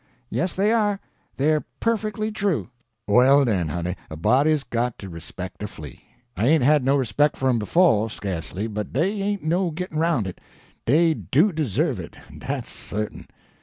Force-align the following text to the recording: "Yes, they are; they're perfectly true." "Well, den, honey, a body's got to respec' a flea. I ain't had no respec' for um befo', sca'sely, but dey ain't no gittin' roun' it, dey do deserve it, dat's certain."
"Yes, 0.31 0.55
they 0.55 0.73
are; 0.73 0.99
they're 1.37 1.63
perfectly 1.79 2.31
true." 2.31 2.69
"Well, 3.05 3.45
den, 3.45 3.67
honey, 3.67 3.95
a 4.09 4.17
body's 4.17 4.63
got 4.63 4.97
to 4.97 5.09
respec' 5.09 5.53
a 5.59 5.67
flea. 5.67 6.03
I 6.35 6.47
ain't 6.47 6.63
had 6.63 6.83
no 6.83 6.95
respec' 6.97 7.35
for 7.35 7.47
um 7.51 7.59
befo', 7.59 8.07
sca'sely, 8.07 8.65
but 8.65 8.93
dey 8.93 9.21
ain't 9.21 9.43
no 9.43 9.69
gittin' 9.69 9.99
roun' 9.99 10.25
it, 10.25 10.41
dey 10.87 11.13
do 11.13 11.51
deserve 11.51 11.99
it, 11.99 12.15
dat's 12.39 12.71
certain." 12.71 13.27